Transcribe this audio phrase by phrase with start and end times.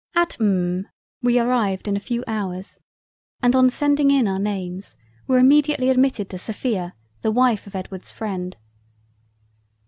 [0.15, 0.87] At M——.
[1.21, 2.79] we arrived in a few hours;
[3.43, 4.95] and on sending in our names
[5.27, 8.55] were immediately admitted to Sophia, the Wife of Edward's freind.